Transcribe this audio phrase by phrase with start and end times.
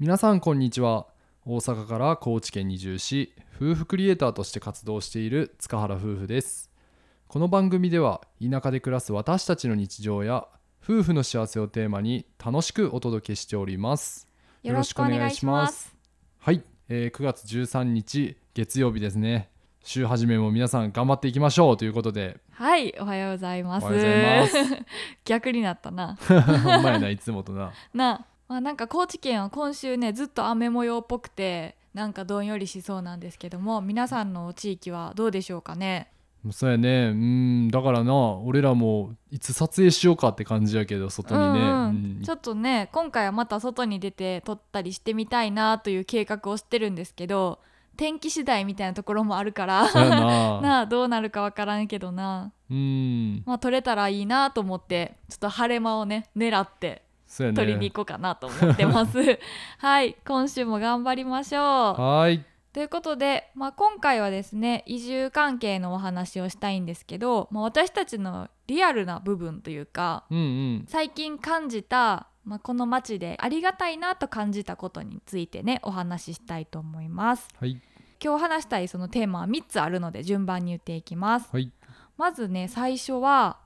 [0.00, 1.08] 皆さんこんにちは。
[1.44, 6.70] 大阪から高知県に移住し夫婦クリエイターとして活動している塚原夫婦です。
[7.26, 10.46] この番組では田舎で暮らす私たちの日常や
[10.84, 14.28] 夫婦の幸せをテーマに楽しくお届けしております。
[14.62, 15.92] よろしくお願いします。
[16.38, 19.50] はい、えー9月13日月曜日ですね。
[19.82, 21.76] 週始めも皆さん頑張っていきましょう。
[21.76, 22.38] ということで。
[22.52, 23.86] はい、おはようございます。
[25.24, 26.16] 逆になったな。
[26.22, 27.08] ほんまやな。
[27.08, 27.72] いつもとな。
[27.92, 36.10] な、まあ、なんか高知県は今週ねずっと雨模様っぽくてなんかどんよりしそうなんですけども皆さんの地域はどうでしょうかね？
[36.52, 37.08] そうやね。
[37.08, 42.16] うんだからな俺らもいつ撮影しようかって感じやけど外にね、うんうん。
[42.18, 42.22] うん。
[42.22, 47.58] ちょっとね今回はまた外に出て撮ったりしてみたいなという計画をしてるんですけど
[47.96, 50.60] 天気次第みたいなところもあるからな。
[50.62, 52.52] なあどうなるかわからんけどな。
[52.70, 53.42] うん。
[53.44, 57.02] まあ撮れたらいいなと思ってちょっと晴れ間をね狙って
[57.40, 59.18] ね撮りに行こうかなと思ってます。
[59.78, 61.62] はい、今週も頑張りましょう。
[61.62, 77.48] はーいということで、まあ、今回はですね移住関係のお話をしたいんですけど、まあ、私たちのリアルな部分というかうんうん最近感じた、まあ、この街でありがたいなと感じたことについてねお話ししたいと思います。
[77.58, 77.80] はい
[78.20, 81.48] 今日話したいそのテーマは3つあるので順番に言っていきます。
[81.52, 81.72] はい
[82.16, 83.58] まずね最初は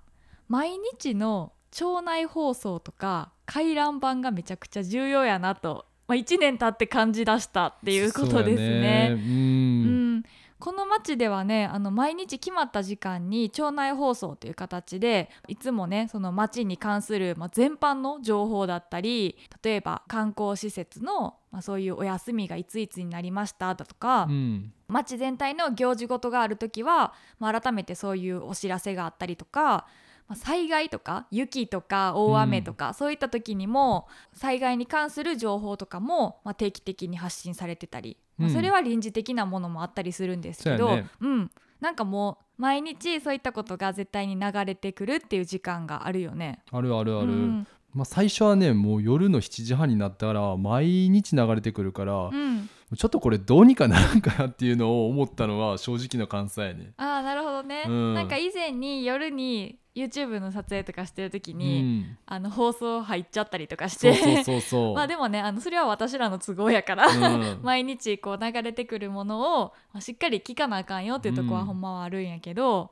[0.48, 10.22] 毎日の町内放送とか回覧板がめちゃくちゃ重要やなと、まあ、1年経って感じ出したっていうことですね。
[10.58, 29.86] この町ではねあの毎日決まった時間に町内放送という形でいつもねその町に関する、まあ、全般の情報だったり例えば観光施設の、まあ、そういうお休みがいついつになりましただとか、うん町全体の行事事がある時は、まあ、改めてそういうお知らせがあったりとか、
[30.28, 38.54] まあ、災害とか雪とか大雨とか、そういった時にも災害に関する情報とかも、まあ、定期的に発信されてたり、まあうん。
[38.54, 41.08] それは臨時的なものもあったりするんですけどそうやね。
[41.20, 41.50] うん、
[41.80, 46.61] なんかもう毎日そういったことが絶対に流れてくるっていう時間があるよね。
[46.70, 47.66] あるあるある、うん。
[47.92, 56.92] まあ、最初はねもう夜の7時半になったら毎日流れてくるから、うんちょっとこれどうにかならんかなっていうのを思ったのは正直な感想やね。
[56.97, 58.14] あーなるほどね、うん。
[58.14, 64.14] なんか以前に夜に YouTube の撮影とかしてる時うに、ん、あの放送入っちゃったりとかして。
[64.14, 64.95] そうそうそう。
[64.97, 67.61] まあでもねあのそれは私らの都合やから、うん。
[67.64, 71.67] 毎日こう流れてくるものをまあしっかり聞かなあかんよっていうとこはうん。
[71.67, 72.91] ほんまはあるんやけど、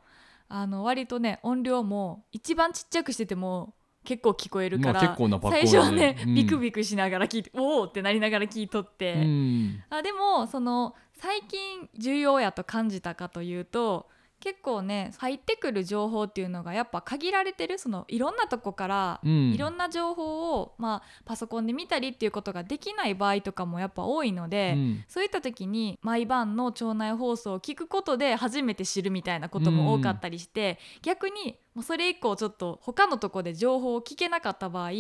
[0.49, 3.75] あの割とね音量も一番ちっちゃくしてても
[4.05, 6.35] 結構聞こえるから、まあ最や初はね、うん。
[6.35, 9.83] ビクビクしながら聞いておおってなりながら聞いとって、うん。
[9.91, 14.09] あでもその最近重要やと感じたかというと
[14.41, 17.79] 結構ね入ってくる情報っていうのがやっぱ限られてる。
[17.79, 19.53] そのいろんなとこからうん。
[19.53, 25.05] いろんな情報を、まあ、パソコンで見たりっていうことができない場合とかもやっぱ多いので、うん。
[25.09, 34.91] そういった時に毎晩の町内放送を聞くことで初めて知るみたいなことも多かったりして、逆にもうそれ以降ちょっと他のとこで情報を聞けなかった場合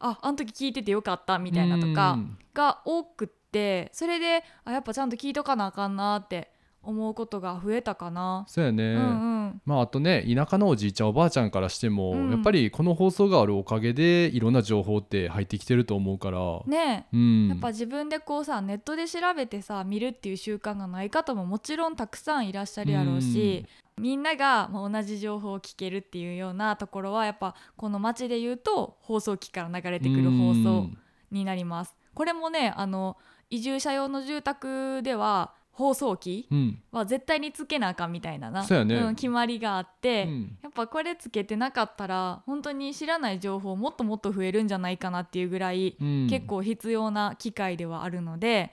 [0.00, 2.38] ああの時聞いててよかったみたいなとかうん。
[2.54, 6.50] が多くってそれであやっぱちゃんと聞いとかなあかんなって
[6.82, 8.44] 思うことが増えたかな。
[8.48, 9.62] そうやね、うんうん。
[9.64, 12.30] まああとね田舎のおじいちゃんおばあちゃんからしても、うん。
[12.30, 17.06] やっぱりこの放送があるおかげでいろんな情報って入ってきてると思うから、ね。
[17.12, 23.64] えうん、やっぱ自分でこうさネットで調べてさ見るっていう習慣がない方ももちろんたくさんいらっしゃるやろうし、
[23.98, 30.90] みんながまあ同じ情報を聞けるっていうようなところはやっぱこの街で言うと放送機から流れてくる放送
[31.30, 31.94] になります。
[32.14, 33.16] これもねあの
[33.50, 39.10] 移住者用の住宅では放送機うん、うんは絶対につけなあかんみたいななそうやね。
[39.10, 40.58] ん決まりがあって、うん。
[40.62, 46.26] やっぱこれつけてなかったら本当に知らない情報もっともっと増えるんじゃないかなっていうぐらいうん。
[46.28, 48.70] 結構必要な機会ではあるので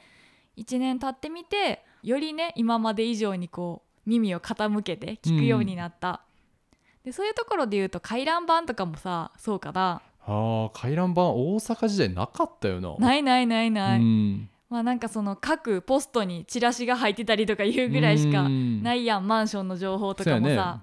[0.58, 6.22] 1年経ってみてよりね今まで以上にこう耳を傾けて聞くようになった、
[7.04, 10.02] でそういうところで言うと回覧板とかもさそうかな。
[10.26, 12.96] あー回覧板大阪時代なかったよな。
[12.98, 14.50] ないないないない、うん。
[14.70, 18.84] まあなんかその各ポストにチラシが入ってたりとかいうぐらいしかうん。
[18.84, 20.82] ないやんマンションの情報とかもさ。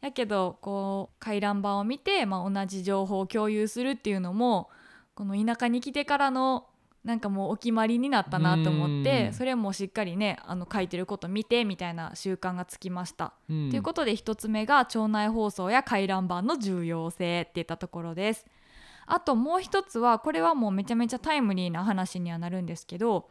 [0.00, 4.70] やけどこう回覧板を見て、まあ、同じ情報を共有するっていうのも
[5.14, 6.66] この田舎に来てからの
[7.04, 9.32] なんかもうお決まりになったなと思ってうん。
[9.32, 13.32] それもしっかりねあの書いてること見てみたいな習慣がつきました。
[13.48, 13.70] うん。
[13.70, 18.46] ということで一つ目が町内放送や回覧板の重要性っていったところです。
[19.06, 23.28] あともう一つはこれはもうめちゃめちゃタイムリーな話にはなるんですけど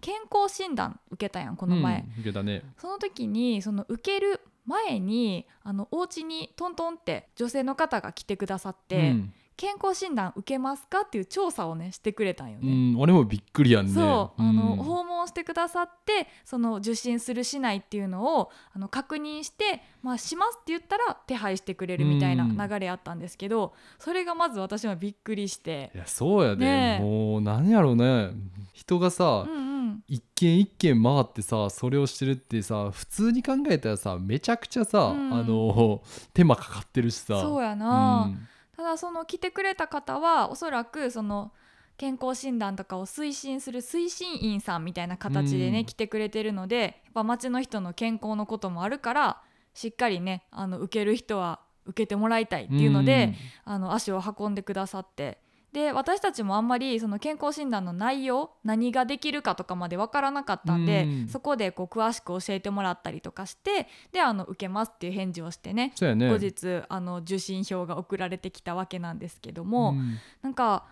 [0.00, 2.62] 健康診断受けたやんこの前、うん、受けたね。
[2.78, 12.92] その時にその受ける前にあのお家にトントンって女性の方が来てくださって、うん健康診断受けますかっていう調査をねしてくれたんようね。
[12.92, 13.92] ん、俺もびっくりやんね。
[13.92, 14.76] そう、あのうん。
[14.76, 25.90] 訪問してくださってその受診するしないっていうのをあの確認して、まあ、しますって言ったら手配してくれるみたいな流れあったんですけど、それがまず私はびっくりして。
[25.94, 27.02] い、やそうやで、ねえ。
[27.02, 28.30] もう何やろうね。
[28.72, 35.32] 人がさ、うんうん、一軒一軒回ってさそれをしてるってさ普通に考えたらさめちゃくちゃさ、うん。
[35.32, 36.02] あの
[36.34, 37.40] 手間かかってるしさ。
[37.40, 38.48] そうやな、うん
[38.82, 41.52] ただその来てくれた方はおそらくその
[41.96, 45.84] 健康診断とかを推進する推進員さんみたいな形でね、うん。
[45.84, 49.40] 来てくれてるのでやっぱ町の人の健康のこともあるから
[49.72, 53.34] しっかりねあの受ける人は受けてもらいたいっていうので、
[53.64, 55.38] あの足を運んでくださって
[55.72, 61.28] で私たちもあんまりその健康診断の内容何ができるかとかまで分からなかったんで、うん。
[61.28, 66.28] そこでこう詳しく教えてもらったりとかしてであの受けますっていう返事をしてねね。
[66.28, 70.18] 後日あの受診票が送られてきたわけなんですけども、うん。
[70.42, 70.84] なんか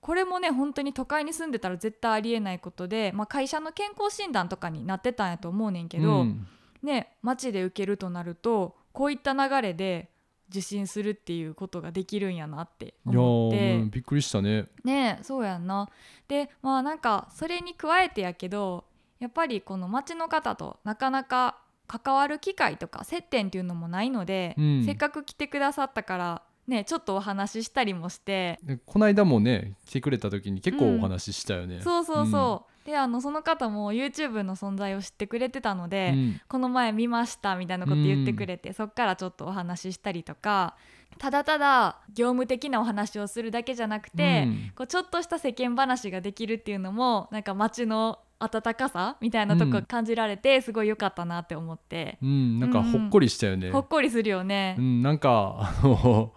[0.00, 6.46] これもね本当に都会に住んでたら絶対ありえないことで、まあ、会社の健康診断とかになってたんやと思うねんけど、うん。
[6.82, 10.10] ね街で受けるとなるとこういった流れで
[10.50, 13.58] 受診するっていうことができるんやなって思って。
[13.58, 14.66] ーうんびっくりしたね。
[14.84, 15.88] ねそうやんな。
[16.26, 18.84] でまあなんかそれに加えてやけど
[19.18, 24.84] やっぱりこの町の方となかなか関わる機会とか接点っていうのもないので、うん。
[24.84, 28.60] せっかく来てくださったからねちょっとお話ししたりもして。
[28.62, 36.40] でこの間もね来てくれた時に結構お話ししたよね、そうそうそう、であのその方も YouTube の存在を知ってくれてたので、うん。
[36.48, 40.76] この前見ましたみたいなこと言ってくれて、そっからちょっとお話ししたりとか。
[41.18, 44.72] ただただ業務的なお話をするだけじゃなくて、うん。
[44.76, 49.84] こうちょっとした世間話ができるっていうのもなんか街の温かさみたいなとこうん。
[49.84, 54.76] 感じられてすごい良かったなって思って、うん、なんかほっこりしたよね、ほっこりするよね。
[54.78, 56.32] うん、なんかあの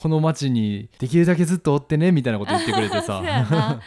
[0.00, 3.22] この町にできるだけずっとおってねみたいなこと言ってくれてさ。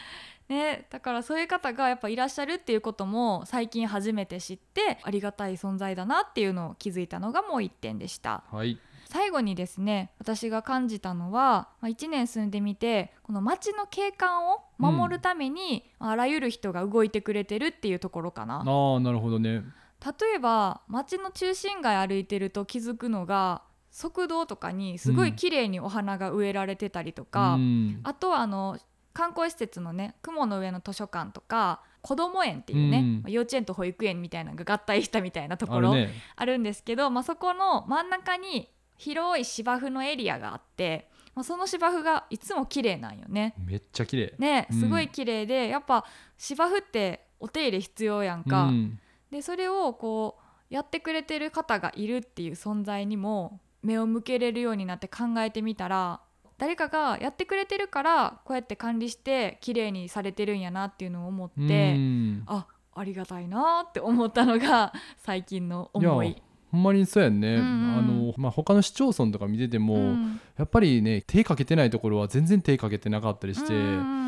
[0.50, 8.44] ね、だからそういう方がやっぱいらっしゃるっていうことも最近初めて知ってありがたい存在だなっていうのを気づいたのがもう一点でした。
[8.52, 8.78] はい。
[9.06, 18.58] 最後にですね私が感じたのは、まあ、1年住んでみてこの街の景観を守るために、あらゆる人が動いてくれてるっていうところかな。
[18.58, 19.64] ああなるほどね。
[20.04, 23.64] 例えば街の中心街歩いてると気づくのが
[23.94, 28.00] 側道とかにすごい綺麗にお花が植えられてたりとか、うん。
[28.04, 28.80] あとはあの
[29.14, 33.14] 観光施設のね雲の上の図書館とか子ども園っていうね、うん。
[33.22, 38.68] まあ幼稚園と保育園みたいなのが合体したみたいなところああるんですけど、まあ、そこの真ん中に
[38.98, 43.54] 広い芝生のエリアがあって、まあ、その芝生がいつも綺麗なんよね。
[43.60, 44.34] めっちゃ綺麗。
[44.40, 44.80] ねうん。
[44.80, 46.04] すごい綺麗で、やっぱ
[46.40, 48.64] 芝生ってお手入れ必要やんか。
[48.64, 49.00] うん。
[49.30, 56.22] でそれをこうやってくれてる方がいるっていう存在にも目を向けれるようになって考えてみたら
[56.58, 62.44] 誰かがやってくれてるからこうやって管理して綺麗にされてるんやなっていうのを思って、うん。
[62.48, 66.42] あありがたいなって思ったのが 最近の思い。
[66.72, 67.98] ほんまにそうやんね、うんうん。
[67.98, 70.40] あのまあ、他の市町村とか見てても、うん。
[70.58, 73.80] やっぱりね手かけてないところは全然手かけてなかったりして、うん
[74.18, 74.24] うん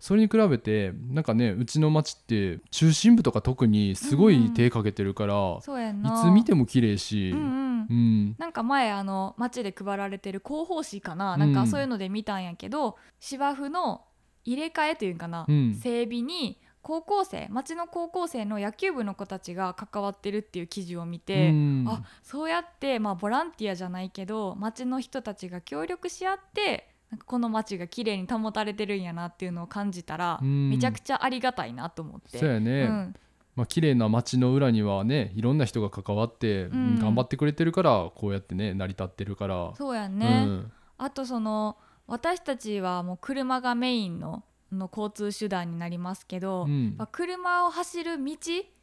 [0.00, 8.34] それに比べてなんかねうちの町って中心部とか特にすごい手かけてるから、そうやんいなつ見ても綺麗し、うんうんうん。
[8.38, 11.40] なんか前あの街で配られてる広報誌かな,、うん。
[11.40, 14.02] なんかそういうので見たんやけど芝生の
[14.44, 15.74] 入れ替えというかな、うん。
[15.74, 21.84] 整備に高校生町の高校生の野球部の子たちが関わってるっていう記事を見て、うん。
[21.88, 30.70] あそうやって、まあ、ボランティアじゃないけど町の人たちが協力し合ってなんかこの町が綺麗に保たれてるんやなっていうのを感じたら、うん。
[30.70, 32.38] めちゃくちゃありがたいなと思って。
[32.38, 33.14] そうやね、うん
[33.56, 36.98] まあ綺麗な街の裏にはねいろんな人が関わって、うん。
[36.98, 39.72] 頑張ってくれてるからこうやってね成り立ってるから。
[39.76, 40.72] そうやんね、うん。
[40.98, 41.76] あとその
[42.06, 46.94] 私たちはもう車がメインのの交通手段になりますけど、うん。
[46.96, 48.36] まあ車を走る道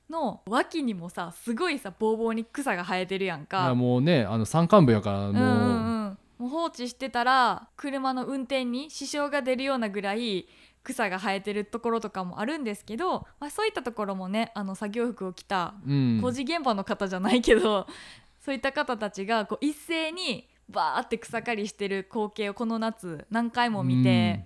[0.10, 3.76] の脇にもさすごいさボーボーに草が生えてるやんいかや。
[3.76, 5.42] もうねあの山間部やからもう、うんうん。
[5.42, 6.10] う。
[6.10, 10.48] んもう放置してたら車の運転に支障が出るようなぐらい
[10.88, 16.20] 草が生えてるところとかもあるんですけど、まあ、そういったところもねあの作業服を着たうん。
[16.22, 17.88] 工事現場の方じゃないけど、
[18.40, 24.46] そういった方たちがこう一斉にバーって草刈りしてる光景をこの夏何回も見て、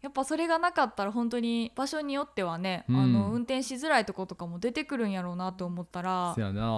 [0.00, 2.96] やっぱそれがなかったら本当に場所によってはね、うん。
[2.96, 6.34] あの運転しづらいとことかも出てくるんやろうなと思ったら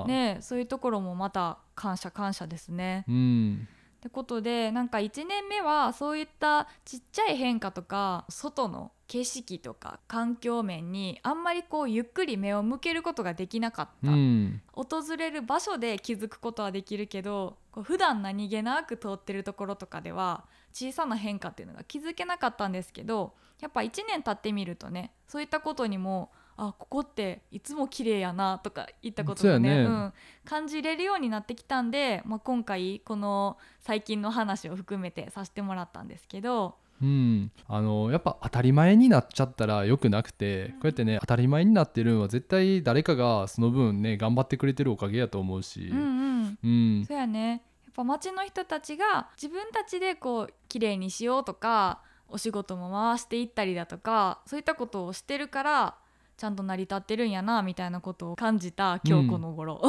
[0.07, 3.05] ね、そういうところもまた感謝感謝ですね。
[3.09, 3.69] うん
[4.01, 14.63] ってことでなんか1年目はそういったちっちゃい変化とか外の景色とか環境面にあんまりこうゆっくり目を向けることができなかった、うん。
[14.73, 14.87] 訪
[15.19, 26.31] れる場所で気づくことはできるけどこう普段何気なく通ってるところとかでは小さな変化っていうのが気づけなかったんですけどやっぱ1年経ってみるとねそういったことにも
[26.63, 29.85] あここっていつも綺麗やなとか言ったことがねね。
[29.85, 30.13] うん、
[30.45, 45.89] 感じれるようになってきたんで、まあ、今回この最近の話を含めてさせてもらったんですけどうん、あのやっぱ当たり前になっちゃったらよくなくてこうやってね当たり前になってるのは絶対誰かがその分ね頑張ってくれてるおかげやと思うし。
[45.91, 46.03] うんう
[46.43, 46.59] ん。
[46.63, 46.69] う
[47.01, 47.05] ん。
[47.07, 47.51] そうやね。
[47.53, 47.61] やっ
[47.95, 55.95] ぱ町の人たちが自分たちでこう綺麗にしようとかお仕事も回していったりだとかそういったことをしてるから
[56.41, 59.83] ちゃんと成り立ってるんやなみたいなことを感じた今日この頃、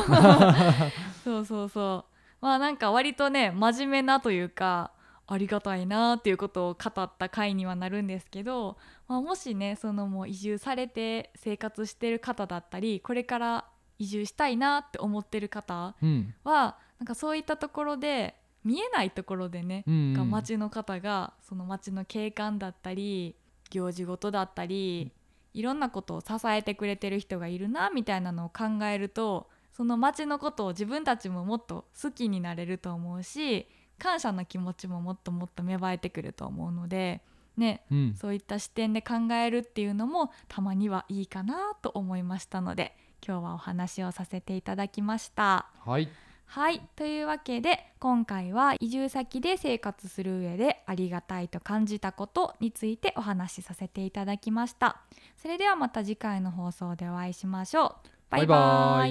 [1.24, 2.12] そうそうそう。
[2.42, 4.92] まあなんか割とね真面目なというか
[5.28, 8.78] ありがたいなっていうことを語った回にはなるんですけど、
[9.08, 13.66] まあ、もしねそのもう移住されて生活してる方だったりこれから
[13.98, 16.34] 移住したいなって思ってる方うん。
[16.44, 23.38] はなんかそういったところで見えないところでね、うんが町の方がその町の景観だったり
[23.70, 25.14] 行事事だったり
[25.54, 33.68] いろんなことを支えてくれてる人がいるなみたいなのを考えるとその町のことを自分たちももっと好きになれると思うし
[33.98, 37.22] 感謝の気持ちももっともっと芽生えてくると思うので
[37.58, 45.70] ねうんそういった視点で考えるっていうのもたまにはいいかなと思いましたので今日はお話をさせていただきました。
[45.86, 46.10] はい
[46.52, 46.82] はい。
[46.98, 55.00] というわけで今回は移住先で生活する上でありがたいと感じたことについてお話しさせていただきました。
[55.42, 58.10] それではまた次回の放送でお会いしましょう。
[58.30, 58.48] バイバイ。
[58.48, 59.10] バイバイ